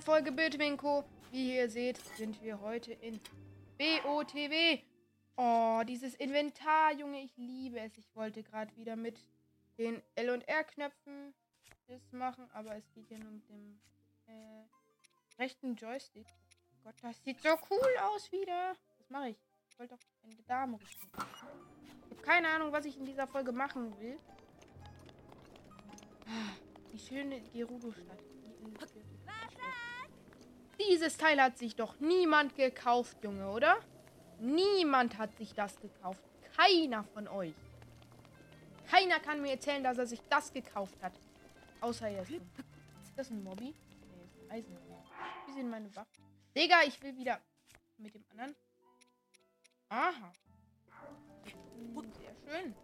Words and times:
neuen 0.00 0.02
Folge 0.02 0.32
Bildwinko. 0.32 1.04
Wie 1.30 1.56
ihr 1.56 1.68
seht, 1.68 1.98
sind 2.16 2.42
wir 2.42 2.60
heute 2.60 2.92
in 2.92 3.20
BOTW. 3.76 4.78
Oh, 5.36 5.82
dieses 5.86 6.14
Inventar, 6.14 6.92
Junge, 6.94 7.20
ich 7.22 7.36
liebe 7.36 7.78
es. 7.80 7.96
Ich 7.98 8.14
wollte 8.16 8.42
gerade 8.42 8.74
wieder 8.76 8.96
mit 8.96 9.18
den 9.76 10.02
L- 10.14 10.30
und 10.30 10.46
R-Knöpfen 10.48 11.34
das 11.86 12.12
machen, 12.12 12.48
aber 12.52 12.76
es 12.76 12.90
geht 12.92 13.10
ja 13.10 13.18
nur 13.18 13.32
mit 13.32 13.48
dem 13.48 13.80
äh, 14.26 14.64
rechten 15.38 15.74
Joystick. 15.74 16.26
Oh 16.28 16.84
Gott, 16.84 16.94
das 17.02 17.22
sieht 17.24 17.42
so 17.42 17.50
cool 17.70 17.96
aus 18.14 18.30
wieder. 18.32 18.74
Was 18.98 19.10
mache 19.10 19.30
ich? 19.30 19.36
Ich 19.70 19.78
wollte 19.78 19.96
doch 19.96 20.02
eine 20.22 20.42
Dame 20.44 20.74
rufen. 20.74 21.10
Ich 22.04 22.10
habe 22.10 22.22
keine 22.22 22.48
Ahnung, 22.48 22.72
was 22.72 22.84
ich 22.86 22.96
in 22.96 23.04
dieser 23.04 23.26
Folge 23.26 23.52
machen 23.52 23.98
will. 24.00 24.18
Ah, 26.26 26.52
Die 26.92 26.98
schöne 26.98 27.40
Gerudo-Stadt. 27.52 28.22
Dieses 30.88 31.16
Teil 31.16 31.40
hat 31.40 31.58
sich 31.58 31.76
doch 31.76 32.00
niemand 32.00 32.56
gekauft, 32.56 33.22
Junge, 33.22 33.50
oder? 33.50 33.78
Niemand 34.38 35.18
hat 35.18 35.36
sich 35.36 35.52
das 35.52 35.78
gekauft. 35.80 36.22
Keiner 36.56 37.04
von 37.04 37.28
euch. 37.28 37.54
Keiner 38.90 39.20
kann 39.20 39.42
mir 39.42 39.52
erzählen, 39.52 39.84
dass 39.84 39.98
er 39.98 40.06
sich 40.06 40.20
das 40.28 40.52
gekauft 40.52 41.00
hat. 41.02 41.12
Außer 41.80 42.08
jetzt. 42.08 42.30
Ist 42.30 42.42
das 43.16 43.30
ein 43.30 43.44
Mobby? 43.44 43.74
Nee, 43.74 44.24
ist 44.24 44.36
ein 44.38 44.50
Eisen. 44.50 44.78
Wie 45.46 45.52
sind 45.52 45.70
meine 45.70 45.94
Waffen? 45.94 46.24
Digga, 46.56 46.82
ich 46.86 47.00
will 47.02 47.16
wieder 47.16 47.40
mit 47.98 48.14
dem 48.14 48.24
anderen. 48.30 48.56
Aha. 49.90 50.32
Sehr 51.44 52.34
schön. 52.46 52.74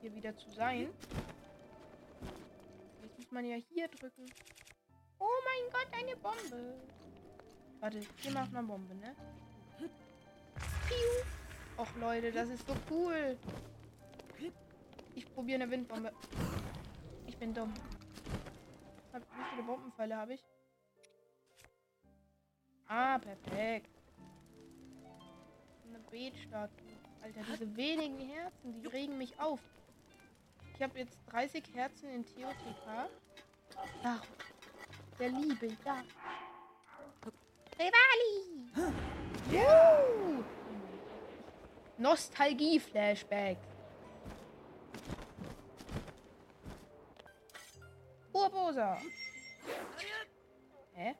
Hier 0.00 0.14
wieder 0.14 0.36
zu 0.36 0.50
sein. 0.50 0.92
Jetzt 3.02 3.18
muss 3.18 3.30
man 3.30 3.44
ja 3.44 3.56
hier 3.56 3.88
drücken. 3.88 4.26
Oh 5.18 5.38
mein 5.44 5.70
Gott, 5.72 5.88
eine 5.92 6.16
Bombe. 6.16 6.74
Warte, 7.80 8.00
hier 8.16 8.32
macht 8.32 8.52
man 8.52 8.66
Bombe, 8.66 8.94
ne? 8.94 9.14
Piu. 10.88 11.78
Och 11.78 11.88
Leute, 12.00 12.32
das 12.32 12.48
ist 12.48 12.66
so 12.66 12.74
cool. 12.90 13.36
Ich 15.14 15.32
probiere 15.34 15.62
eine 15.62 15.70
Windbombe. 15.70 16.12
Ich 17.26 17.36
bin 17.36 17.54
dumm. 17.54 17.72
Wie 19.12 19.44
viele 19.50 19.62
Bombenpfeile 19.62 20.16
habe 20.16 20.34
ich? 20.34 20.44
Ah, 22.86 23.18
perfekt. 23.18 23.90
Eine 25.88 25.98
Betstatue. 26.10 26.86
Alter, 27.22 27.40
diese 27.50 27.76
wenigen 27.76 28.18
Herzen, 28.18 28.74
die 28.74 28.86
regen 28.86 29.18
mich 29.18 29.38
auf. 29.40 29.60
Ich 30.74 30.82
habe 30.82 30.98
jetzt 30.98 31.18
30 31.30 31.64
Herzen 31.74 32.10
in 32.10 32.26
TOTK. 32.26 33.08
Ach, 34.02 34.22
der 35.18 35.28
Liebe, 35.28 35.66
ja. 35.84 36.02
Rivali! 37.78 38.34
Woo! 39.50 40.44
Nostalgie-Flashback. 41.98 43.56
Urbosa. 48.32 48.98
Hä? 50.94 51.14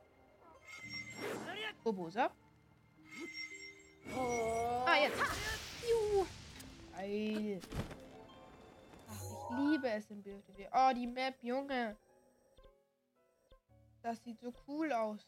Urbosa? 1.84 2.30
Ah, 4.86 4.96
jetzt. 4.96 5.22
Juhu. 5.88 6.26
Geil. 6.94 7.60
Ach, 9.08 9.22
ich 9.22 9.56
liebe 9.58 9.88
es 9.88 10.10
in 10.10 10.22
BFTW. 10.22 10.68
Oh, 10.72 10.92
die 10.94 11.06
Map, 11.06 11.34
Junge. 11.42 11.96
Das 14.06 14.22
sieht 14.22 14.38
so 14.38 14.54
cool 14.68 14.92
aus. 14.92 15.26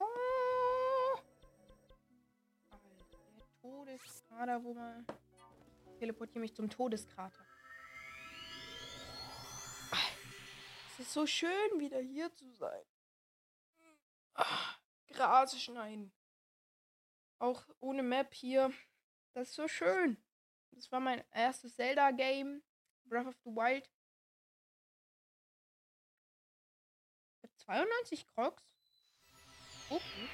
Oh. 0.00 1.20
Alter, 2.68 2.88
der 3.36 3.60
Todeskrater, 3.60 4.64
wo 4.64 4.74
man... 4.74 5.06
Ich 5.92 5.98
teleportiere 6.00 6.40
mich 6.40 6.56
zum 6.56 6.68
Todeskrater. 6.68 7.46
Es 10.88 10.98
ist 10.98 11.12
so 11.12 11.26
schön, 11.26 11.78
wieder 11.78 12.00
hier 12.00 12.34
zu 12.34 12.50
sein. 12.50 12.84
Ah, 14.34 14.74
Gras 15.12 15.56
schneiden. 15.62 16.12
Auch 17.38 17.68
ohne 17.78 18.02
Map 18.02 18.34
hier. 18.34 18.72
Das 19.32 19.50
ist 19.50 19.54
so 19.54 19.68
schön. 19.68 20.20
Das 20.72 20.90
war 20.90 20.98
mein 20.98 21.24
erstes 21.30 21.76
Zelda-Game. 21.76 22.64
Breath 23.04 23.28
of 23.28 23.36
the 23.44 23.50
Wild. 23.50 23.88
92 27.68 28.26
Crocs. 28.28 28.64
Okay. 29.90 30.28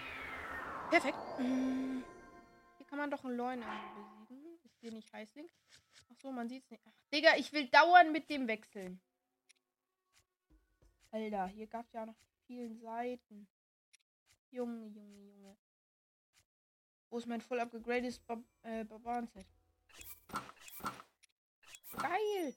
Perfekt. 0.89 1.19
Mm. 1.41 2.03
Hier 2.77 2.87
kann 2.87 2.99
man 2.99 3.11
doch 3.11 3.25
einen 3.25 3.37
Leuen 3.37 3.65
besiegen. 4.21 4.57
Ist 4.63 4.79
hier 4.79 4.93
nicht 4.93 5.13
Heißling? 5.13 5.49
Ach 6.13 6.17
so, 6.23 6.31
man 6.31 6.49
sieht's 6.49 6.71
nicht. 6.71 6.83
Ach, 6.87 6.93
Digga, 7.13 7.37
ich 7.37 7.53
will 7.53 7.67
dauernd 7.67 8.13
mit 8.13 8.31
dem 8.31 8.47
wechseln. 8.47 9.01
Alter, 11.11 11.49
hier 11.49 11.67
gab's 11.67 11.93
ja 11.93 12.07
noch 12.07 12.15
vielen 12.47 12.79
Seiten. 12.79 13.49
Junge, 14.53 14.87
Junge, 14.87 15.21
Junge. 15.25 15.57
Wo 17.11 17.19
ist 17.19 17.27
mein 17.27 17.41
voll 17.41 17.59
upgegradetes 17.59 18.21
Bar 18.21 18.45
äh, 18.63 18.85
Barbaren-Set? 18.85 19.47
Geil! 21.97 22.55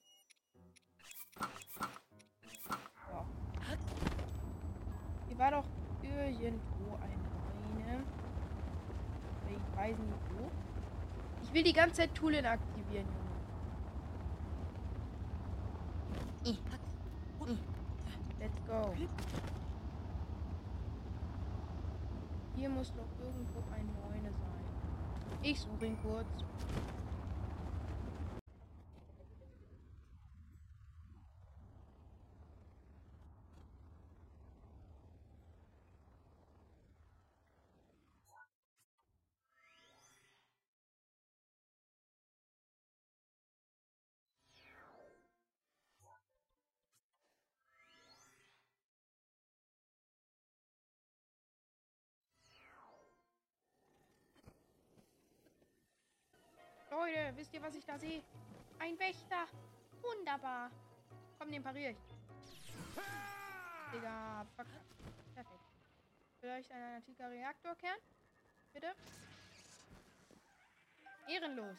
Irgendwo 6.41 6.95
eine. 6.95 8.03
Aber 9.41 9.51
Ich 9.51 9.77
weiß 9.77 9.97
nicht 9.97 10.21
wo. 10.31 10.51
Ich 11.43 11.53
will 11.53 11.63
die 11.63 11.73
ganze 11.73 11.95
Zeit 12.01 12.15
Tulin 12.15 12.45
aktivieren, 12.45 13.05
Junge. 13.05 13.37
Let's 18.39 18.61
go. 18.67 18.93
Hier 22.55 22.69
muss 22.69 22.91
doch 22.93 23.25
irgendwo 23.25 23.59
ein 23.73 23.85
Neune 23.85 24.31
sein. 24.31 24.63
Ich 25.43 25.59
suche 25.59 25.85
ihn 25.85 25.97
kurz. 26.01 26.27
Leute, 57.07 57.37
wisst 57.37 57.53
ihr, 57.53 57.61
was 57.61 57.73
ich 57.73 57.85
da 57.85 57.97
sehe? 57.97 58.21
Ein 58.79 58.99
Wächter. 58.99 59.47
Wunderbar. 60.01 60.69
Komm, 61.39 61.49
den 61.49 61.63
pariere 61.63 61.91
ich. 61.91 61.97
Digga, 63.93 64.45
fuck. 64.57 64.67
Perfekt. 65.33 65.61
Vielleicht 66.41 66.69
ein 66.69 66.95
antiker 66.95 67.29
Reaktorkern? 67.29 67.97
Bitte? 68.73 68.93
Ehrenlos. 71.29 71.77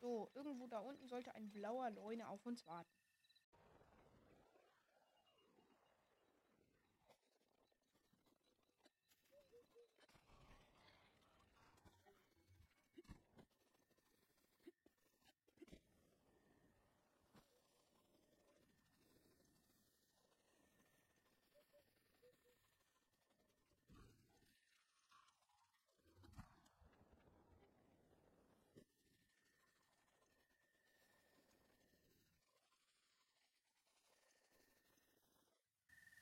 So, 0.00 0.30
irgendwo 0.34 0.66
da 0.66 0.80
unten 0.80 1.08
sollte 1.08 1.34
ein 1.34 1.50
blauer 1.50 1.88
Leune 1.90 2.28
auf 2.28 2.44
uns 2.44 2.66
warten. 2.66 3.05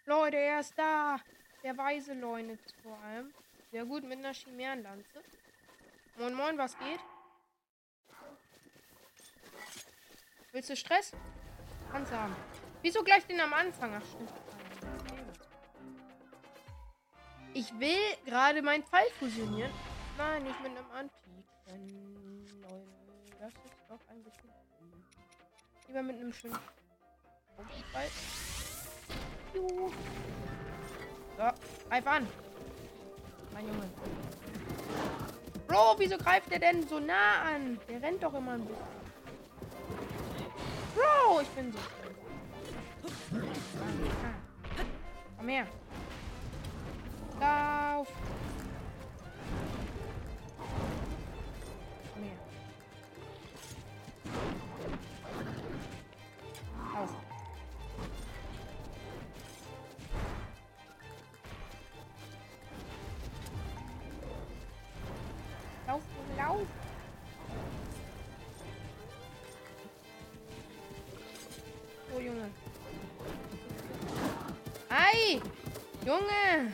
Leute, 0.06 0.36
er 0.36 0.60
ist 0.60 0.78
da. 0.78 1.18
Der 1.62 1.76
weise 1.78 2.12
Leune 2.12 2.58
vor 2.82 2.98
allem. 2.98 3.32
Sehr 3.70 3.86
gut 3.86 4.04
mit 4.04 4.18
einer 4.18 4.34
Chimärenlanze. 4.34 5.22
Moin, 6.18 6.34
moin, 6.34 6.58
was 6.58 6.78
geht? 6.78 7.00
Willst 10.52 10.68
du 10.68 10.76
Stress? 10.76 11.12
Kannst 11.90 12.12
du 12.12 12.16
haben. 12.16 12.36
Wieso 12.82 13.02
gleich 13.02 13.26
den 13.26 13.40
am 13.40 13.54
Anfang? 13.54 13.94
Ach, 13.94 14.06
stimmt. 14.06 14.32
Ich 17.54 17.72
will 17.80 18.16
gerade 18.26 18.60
meinen 18.60 18.84
Pfeil 18.84 19.08
fusionieren. 19.18 19.72
Nein, 20.18 20.42
nicht 20.42 20.60
mit 20.60 20.76
einem 20.76 20.90
antiken. 20.90 21.44
Leute, 22.60 22.86
das 23.40 23.52
ist 23.64 23.80
doch 23.88 24.00
ein 24.08 24.22
bisschen. 24.22 24.50
Lieber 25.88 26.02
mit 26.02 26.16
einem 26.16 26.32
schönen 26.32 26.58
Pfeil. 27.90 28.10
So, 29.54 29.90
greif 31.88 32.06
an. 32.06 32.26
Mein 33.52 33.66
Junge. 33.66 33.88
Bro, 35.68 35.94
wieso 35.98 36.18
greift 36.18 36.50
der 36.50 36.58
denn 36.58 36.86
so 36.88 36.98
nah 36.98 37.42
an? 37.54 37.78
Der 37.88 38.02
rennt 38.02 38.22
doch 38.22 38.34
immer 38.34 38.52
ein 38.52 38.64
bisschen. 38.64 38.84
Bro, 40.94 41.40
ich 41.40 41.48
bin 41.48 41.72
so. 41.72 41.78
Komm 45.36 45.48
her. 45.48 45.66
Lauf. 47.40 48.08
Junge! 76.04 76.72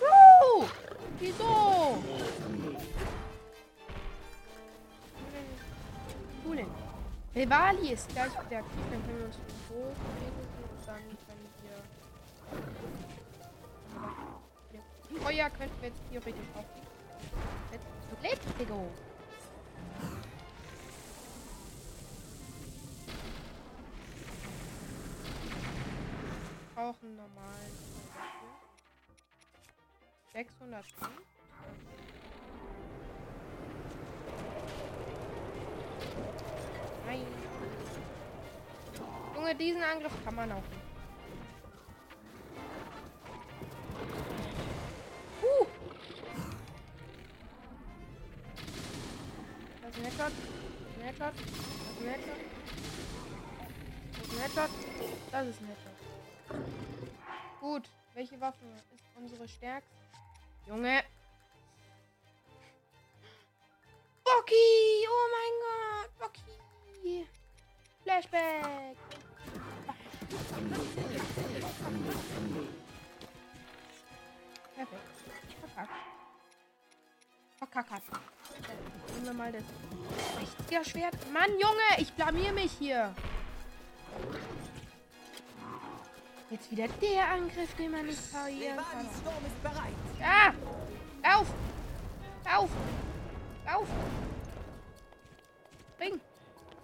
Bro! 0.00 0.68
Wieso? 1.18 1.98
Denn? 6.56 6.70
Rivali 7.34 7.92
ist 7.92 8.08
gleich 8.08 8.30
wieder 8.30 8.58
aktiv, 8.58 8.84
dann 8.90 9.04
können 9.04 9.18
wir 9.18 9.26
uns 9.26 9.38
hochlegen 9.68 10.46
und 10.62 10.86
dann 10.86 10.96
können 10.96 11.52
wir. 11.62 11.76
Feuer 15.20 15.50
könnten 15.50 15.80
wir 15.80 15.88
jetzt 15.88 16.00
theoretisch 16.10 16.48
auflegen. 16.54 16.88
Let's, 17.70 17.84
let's 18.22 18.46
go. 26.92 26.98
brauchen 26.98 27.16
normalen 27.16 27.72
600 30.32 30.84
Pfund. 30.84 31.10
Nein. 37.06 37.26
Junge, 39.34 39.54
diesen 39.54 39.82
Angriff 39.82 40.12
kann 40.24 40.34
man 40.34 40.52
auch 40.52 40.56
nicht. 40.56 40.82
Uh. 45.42 45.66
Das 49.82 49.96
ist 49.98 50.20
ein. 50.20 50.32
Das 51.00 51.12
ist 51.12 51.22
ein. 51.22 51.32
Das 51.32 51.32
ist 51.32 51.46
ein. 52.02 52.32
Das 54.22 54.48
ist 54.48 54.58
ein. 54.58 54.68
Das 55.30 55.46
ist 55.48 55.60
ein. 55.60 55.91
Gut. 57.60 57.88
Welche 58.14 58.40
Waffe 58.40 58.64
ist 58.94 59.04
unsere 59.16 59.48
stärkste? 59.48 59.90
Junge. 60.66 61.02
Bocky! 64.22 65.06
Oh 65.08 65.28
mein 65.32 65.54
Gott! 65.62 66.10
Bocky! 66.18 67.26
Flashback! 68.02 68.96
Perfekt. 74.74 75.02
Verkackt. 75.60 75.92
Verkackert. 77.58 78.02
Nehmen 79.14 79.26
wir 79.26 79.32
mal 79.32 79.52
das 79.52 79.64
60er 80.68 80.84
Schwert. 80.84 81.32
Mann, 81.32 81.50
Junge! 81.52 81.98
Ich 81.98 82.12
blamier 82.12 82.52
mich 82.52 82.72
hier. 82.72 83.14
Jetzt 86.52 86.70
wieder 86.70 86.86
der 86.86 87.30
Angriff, 87.30 87.74
den 87.76 87.92
man 87.92 88.04
nicht 88.04 88.30
parieren 88.30 88.76
kann. 88.76 89.08
Sturm 89.18 89.46
ist 89.46 89.62
bereit. 89.62 89.94
Ah! 90.22 90.52
Lauf! 91.22 91.46
Lauf! 92.44 92.70
Lauf! 93.64 93.88
Spring! 95.94 96.20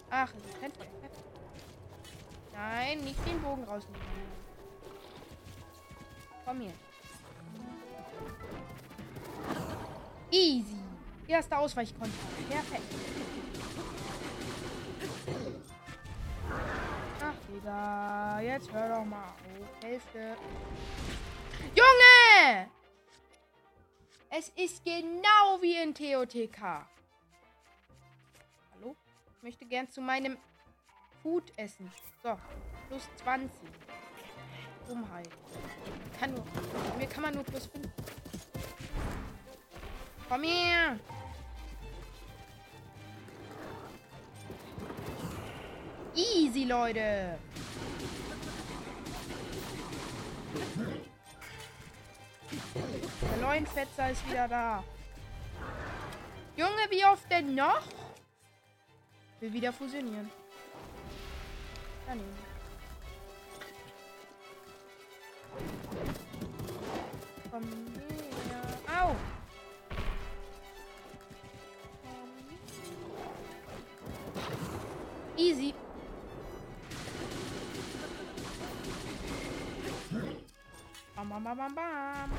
Ach, 0.09 0.33
kein 0.59 0.71
Feuer. 0.71 0.87
Nein, 2.51 2.99
nicht 3.01 3.27
den 3.27 3.39
Bogen 3.43 3.63
rausnehmen. 3.63 4.01
Komm 6.43 6.61
hier. 6.61 6.73
Easy. 10.31 10.77
Erster 11.27 11.59
Ausweichkonter. 11.59 12.11
Perfekt. 12.49 12.91
Digga. 17.49 18.39
Jetzt 18.41 18.71
hör 18.71 18.89
doch 18.89 19.05
mal 19.05 19.23
auf. 19.23 19.83
Hälfte. 19.83 20.35
Junge! 21.75 22.69
Es 24.29 24.49
ist 24.49 24.83
genau 24.83 25.59
wie 25.61 25.75
in 25.81 25.93
TOTK. 25.93 26.61
Hallo? 28.73 28.95
Ich 29.35 29.43
möchte 29.43 29.65
gern 29.65 29.89
zu 29.89 30.01
meinem 30.01 30.37
Food 31.23 31.51
essen. 31.57 31.91
So, 32.21 32.37
plus 32.87 33.09
20. 33.23 33.49
Dummheit. 34.87 35.29
Kann 36.19 36.33
nur, 36.33 36.45
mir 36.97 37.07
kann 37.07 37.23
man 37.23 37.33
nur 37.33 37.43
plus 37.43 37.67
5. 37.67 37.87
Komm 40.27 40.43
her! 40.43 40.99
Easy, 46.19 46.65
Leute! 46.65 47.37
Der 53.21 53.37
Leuenfetzer 53.41 54.11
ist 54.11 54.27
wieder 54.29 54.47
da. 54.49 54.83
Junge, 56.57 56.89
wie 56.89 57.05
oft 57.05 57.31
denn 57.31 57.55
noch? 57.55 57.81
Will 59.39 59.53
wieder 59.53 59.71
fusionieren. 59.71 60.29
Daneben. 62.05 62.37
Komm 67.49 67.98
Bam, 81.49 81.57
bam, 81.57 81.73
bam. 81.73 82.29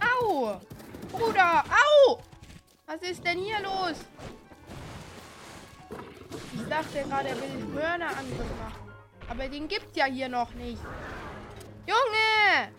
Au! 0.00 0.60
Bruder, 1.12 1.62
au! 1.62 2.18
Was 2.86 3.02
ist 3.02 3.24
denn 3.24 3.38
hier 3.38 3.60
los? 3.60 4.04
Ich 6.54 6.68
dachte 6.68 7.04
gerade, 7.04 7.28
er 7.28 7.36
will 7.36 7.50
den 7.50 7.72
Hörnerangriff 7.72 8.58
machen. 8.58 8.90
Aber 9.28 9.48
den 9.48 9.68
gibt's 9.68 9.96
ja 9.96 10.06
hier 10.06 10.28
noch 10.28 10.52
nicht. 10.54 10.82
Junge! 11.86 12.72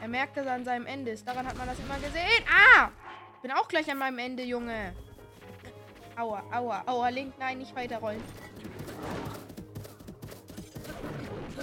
Er 0.00 0.08
merkt, 0.08 0.36
dass 0.36 0.46
er 0.46 0.52
an 0.52 0.64
seinem 0.64 0.86
Ende 0.86 1.10
ist. 1.10 1.26
Daran 1.26 1.48
hat 1.48 1.58
man 1.58 1.66
das 1.66 1.80
immer 1.80 1.98
gesehen. 1.98 2.44
Ah! 2.48 2.90
Ich 3.34 3.42
bin 3.42 3.50
auch 3.50 3.66
gleich 3.66 3.90
an 3.90 3.98
meinem 3.98 4.20
Ende, 4.20 4.44
Junge. 4.44 4.94
Aua, 6.16 6.44
aua, 6.52 6.84
aua. 6.86 7.08
Link, 7.08 7.34
nein, 7.40 7.58
nicht 7.58 7.74
weiterrollen. 7.74 8.22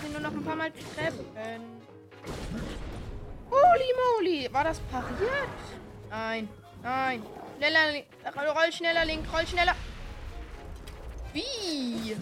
Ihn 0.08 0.14
nur 0.14 0.22
noch 0.22 0.32
ein 0.32 0.44
paar 0.44 0.56
Mal 0.56 0.72
treffen. 0.72 1.26
Holy 3.50 3.94
moly. 4.02 4.54
War 4.54 4.64
das 4.64 4.80
pariert? 4.80 5.58
Nein, 6.10 6.50
nein. 6.82 7.24
Schneller, 7.58 7.92
Link. 7.92 8.08
roll 8.36 8.72
schneller, 8.72 9.06
Link, 9.06 9.34
roll 9.34 9.48
schneller. 9.48 9.76
Wie? 11.34 12.16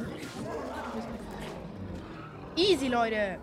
Easy, 2.55 2.87
Leute. 2.87 3.39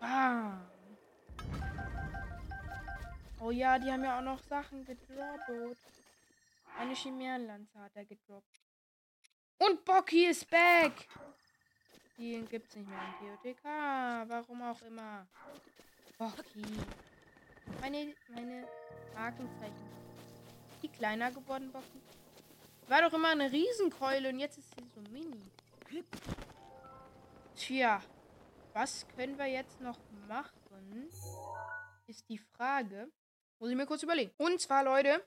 Ah. 0.00 0.58
Oh 3.40 3.50
ja, 3.50 3.78
die 3.78 3.90
haben 3.90 4.04
ja 4.04 4.18
auch 4.18 4.22
noch 4.22 4.42
Sachen 4.42 4.84
gedroppt. 4.84 5.78
Eine 6.78 6.94
Chimärenlanze 6.94 7.78
hat 7.78 7.92
er 7.94 8.04
gedroppt. 8.04 8.61
Und 9.64 9.84
Bocky 9.84 10.26
ist 10.26 10.50
back! 10.50 10.92
Den 12.18 12.48
gibt's 12.48 12.74
nicht 12.74 12.88
mehr 12.88 12.98
im 12.98 13.36
TOTK. 13.42 13.64
Warum 13.64 14.62
auch 14.62 14.82
immer. 14.82 15.24
Bocky. 16.18 16.64
Meine, 17.80 18.12
meine 18.28 18.66
Markenzeichen. 19.14 19.88
Die 20.82 20.88
kleiner 20.88 21.30
geworden, 21.30 21.70
Bocky. 21.70 22.00
War 22.88 23.02
doch 23.02 23.12
immer 23.12 23.28
eine 23.28 23.52
Riesenkeule 23.52 24.30
und 24.30 24.40
jetzt 24.40 24.58
ist 24.58 24.68
sie 24.76 24.84
so 24.94 25.00
mini. 25.12 25.40
Tja, 27.54 28.02
was 28.72 29.06
können 29.14 29.38
wir 29.38 29.46
jetzt 29.46 29.80
noch 29.80 29.98
machen? 30.26 31.08
Ist 32.08 32.28
die 32.28 32.38
Frage. 32.38 33.08
Muss 33.60 33.70
ich 33.70 33.76
mir 33.76 33.86
kurz 33.86 34.02
überlegen. 34.02 34.32
Und 34.38 34.60
zwar, 34.60 34.82
Leute, 34.82 35.24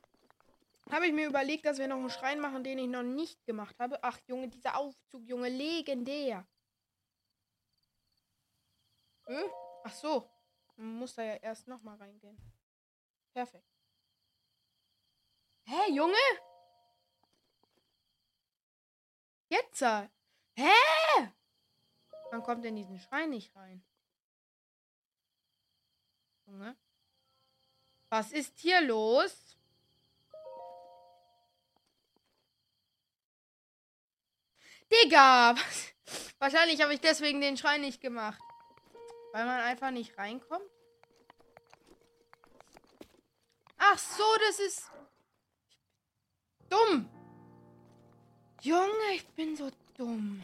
habe 0.91 1.07
ich 1.07 1.13
mir 1.13 1.27
überlegt, 1.27 1.65
dass 1.65 1.77
wir 1.77 1.87
noch 1.87 1.97
einen 1.97 2.09
Schrein 2.09 2.39
machen, 2.39 2.63
den 2.63 2.77
ich 2.77 2.87
noch 2.87 3.03
nicht 3.03 3.43
gemacht 3.45 3.77
habe. 3.79 4.03
Ach, 4.03 4.19
Junge, 4.27 4.49
dieser 4.49 4.77
Aufzug, 4.77 5.27
Junge, 5.27 5.49
legendär. 5.49 6.47
Hm? 9.25 9.49
Ach 9.83 9.93
so. 9.93 10.29
Man 10.75 10.95
muss 10.95 11.15
da 11.15 11.23
ja 11.23 11.35
erst 11.35 11.67
nochmal 11.67 11.97
reingehen. 11.97 12.37
Perfekt. 13.33 13.67
Hä, 15.67 15.91
Junge? 15.91 16.17
Jetzt? 19.49 19.81
Hä? 19.81 20.71
Man 22.31 22.43
kommt 22.43 22.65
in 22.65 22.75
diesen 22.75 22.99
Schrein 22.99 23.29
nicht 23.29 23.55
rein. 23.55 23.85
Junge. 26.45 26.75
Was 28.09 28.31
ist 28.31 28.59
hier 28.59 28.81
los? 28.81 29.44
Digga! 34.91 35.55
Wahrscheinlich 36.39 36.81
habe 36.81 36.93
ich 36.93 37.01
deswegen 37.01 37.41
den 37.41 37.57
Schrein 37.57 37.81
nicht 37.81 38.01
gemacht. 38.01 38.41
Weil 39.33 39.45
man 39.45 39.61
einfach 39.61 39.91
nicht 39.91 40.17
reinkommt. 40.17 40.69
Ach 43.77 43.97
so, 43.97 44.23
das 44.47 44.59
ist 44.59 44.91
dumm. 46.69 47.09
Junge, 48.61 49.13
ich 49.13 49.27
bin 49.35 49.55
so 49.55 49.69
dumm. 49.97 50.43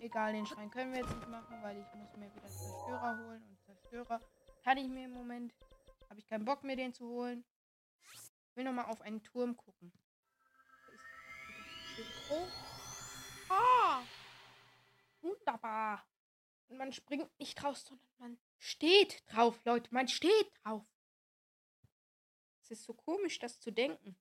Egal, 0.00 0.32
den 0.32 0.46
Schrein 0.46 0.70
können 0.70 0.92
wir 0.92 1.00
jetzt 1.00 1.14
nicht 1.14 1.28
machen, 1.28 1.62
weil 1.62 1.76
ich 1.76 1.94
muss 1.94 2.16
mir 2.16 2.32
wieder 2.34 2.46
Zerstörer 2.46 3.18
holen. 3.18 3.42
Und 3.48 3.60
Zerstörer 3.64 4.20
kann 4.64 4.78
ich 4.78 4.88
mir 4.88 5.06
im 5.06 5.12
Moment. 5.12 5.52
Habe 6.08 6.20
ich 6.20 6.26
keinen 6.26 6.44
Bock 6.44 6.62
mehr, 6.64 6.76
den 6.76 6.94
zu 6.94 7.06
holen. 7.06 7.44
Ich 8.50 8.56
will 8.56 8.64
nochmal 8.64 8.86
auf 8.86 9.00
einen 9.02 9.22
Turm 9.22 9.56
gucken. 9.56 9.92
Oh. 12.30 12.46
Ah. 13.48 14.02
Wunderbar. 15.20 16.06
Und 16.68 16.76
man 16.76 16.92
springt 16.92 17.30
nicht 17.38 17.54
drauf, 17.54 17.78
sondern 17.78 18.06
man 18.18 18.38
steht 18.58 19.22
drauf, 19.32 19.58
Leute. 19.64 19.92
Man 19.92 20.08
steht 20.08 20.52
drauf. 20.62 20.84
Es 22.62 22.72
ist 22.72 22.84
so 22.84 22.92
komisch, 22.92 23.38
das 23.38 23.58
zu 23.60 23.70
denken. 23.70 24.16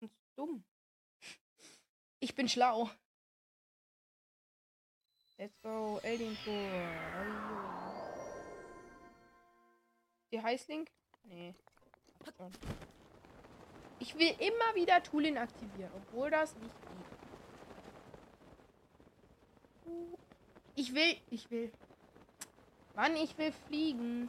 Und 0.00 0.12
so 0.12 0.20
dumm. 0.36 0.64
Ich 2.20 2.34
bin 2.34 2.48
schlau. 2.48 2.90
Let's 5.38 5.60
go, 5.60 6.00
Tor. 6.44 7.92
Die 10.30 10.40
Heißlink? 10.40 10.88
Nee. 11.24 11.54
Ich 13.98 14.14
will 14.14 14.34
immer 14.38 14.74
wieder 14.74 15.02
Toolin 15.02 15.36
aktivieren, 15.36 15.90
obwohl 15.96 16.30
das 16.30 16.54
nicht 16.54 16.80
geht. 16.80 17.21
Ich 20.74 20.94
will, 20.94 21.16
ich 21.30 21.50
will. 21.50 21.70
Mann, 22.94 23.16
ich 23.16 23.36
will 23.38 23.52
fliegen. 23.66 24.28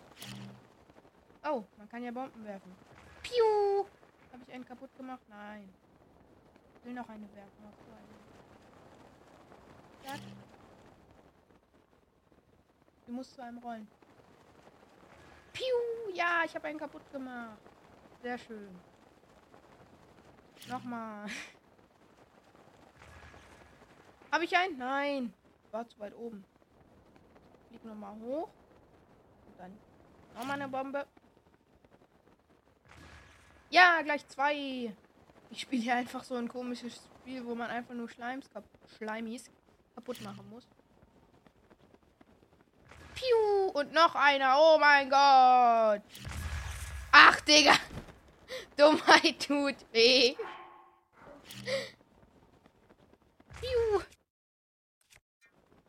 Oh, 1.44 1.64
man 1.78 1.90
kann 1.90 2.02
ja 2.04 2.12
Bomben 2.12 2.46
werfen. 2.46 2.74
Piu! 3.22 3.86
Habe 4.32 4.44
ich 4.48 4.54
einen 4.54 4.66
kaputt 4.66 4.96
gemacht? 4.98 5.22
Nein. 5.30 5.70
Ich 6.78 6.86
will 6.86 6.94
noch 6.94 7.10
eine 7.10 7.28
werfen. 7.34 7.64
Noch 7.64 7.74
eine. 10.14 10.22
Du 13.06 13.12
musst 13.12 13.36
zu 13.36 13.44
einem 13.44 13.58
rollen. 13.60 13.88
Piu! 15.52 15.66
Ja, 16.14 16.44
ich 16.46 16.56
habe 16.56 16.68
einen 16.68 16.80
kaputt 16.80 17.12
gemacht. 17.12 17.58
Sehr 18.22 18.38
schön. 18.38 18.74
Nochmal. 20.70 21.28
habe 24.32 24.46
ich 24.46 24.58
einen? 24.58 24.78
Nein. 24.78 25.34
War 25.74 25.90
zu 25.90 26.00
weit 26.00 26.16
oben. 26.16 26.46
Flieg 27.68 27.84
nochmal 27.84 28.14
hoch. 28.20 28.48
Und 29.48 29.58
dann 29.60 29.76
nochmal 30.36 30.62
eine 30.62 30.68
Bombe. 30.68 31.08
Ja, 33.72 34.04
gleich 34.04 34.28
zwei. 34.28 34.96
Ich 35.50 35.62
spiele 35.62 35.82
hier 35.82 35.96
einfach 35.96 36.24
so 36.24 36.36
ein 36.36 36.48
komisches 36.48 37.02
Spiel, 37.22 37.44
wo 37.44 37.56
man 37.56 37.72
einfach 37.72 37.96
nur 37.96 38.08
Schleims 38.08 38.48
kap 38.52 38.64
Schleimis 38.98 39.50
kaputt 39.96 40.22
machen 40.22 40.48
muss. 40.48 40.68
Piu! 43.16 43.72
Und 43.74 43.94
noch 43.94 44.14
einer. 44.14 44.56
Oh 44.60 44.78
mein 44.78 45.10
Gott. 45.10 46.04
Ach, 47.12 47.42
Digga. 47.42 47.74
Dummheit 48.78 49.44
tut 49.48 49.78
weh. 49.92 50.36
Piu. 53.60 54.04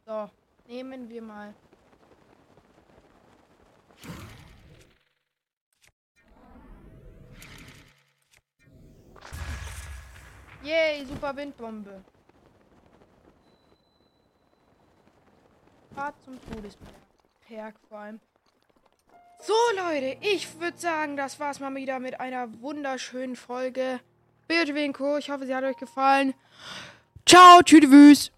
So, 0.06 0.30
nehmen 0.66 1.08
wir 1.08 1.22
mal. 1.22 1.54
Yay, 10.62 11.04
super 11.06 11.36
Windbombe. 11.36 12.02
Fahrt 15.94 16.14
zum 16.24 16.38
Todesberg 16.50 17.74
vor 17.88 17.98
allem. 17.98 18.20
So, 19.40 19.52
Leute, 19.76 20.16
ich 20.20 20.58
würde 20.58 20.78
sagen, 20.78 21.16
das 21.16 21.38
war's 21.38 21.60
mal 21.60 21.74
wieder 21.74 21.98
mit 21.98 22.18
einer 22.18 22.48
wunderschönen 22.60 23.36
Folge. 23.36 24.00
Bitte 24.48 24.74
Winko, 24.74 25.18
ich 25.18 25.30
hoffe, 25.30 25.46
sie 25.46 25.54
hat 25.54 25.64
euch 25.64 25.76
gefallen. 25.76 26.34
Ciao, 27.26 27.60
tschüss. 27.62 28.30